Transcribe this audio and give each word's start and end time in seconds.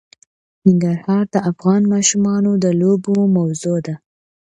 ننګرهار 0.65 1.23
د 1.33 1.35
افغان 1.51 1.81
ماشومانو 1.93 2.51
د 2.63 2.65
لوبو 2.81 3.15
موضوع 3.37 3.77
ده. 3.85 3.95